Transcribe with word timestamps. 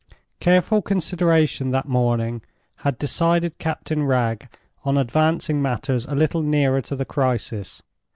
Careful 0.39 0.81
consideration 0.81 1.69
that 1.69 1.87
morning 1.87 2.41
had 2.77 2.97
decided 2.97 3.59
Captain 3.59 4.03
Wragge 4.03 4.47
on 4.83 4.97
advancing 4.97 5.61
matters 5.61 6.07
a 6.07 6.15
little 6.15 6.41
nearer 6.41 6.81
to 6.81 6.95
the 6.95 7.05
crisis. 7.05 7.83